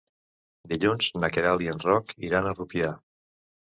[0.71, 2.95] Dilluns na Queralt i en Roc iran a Rupià.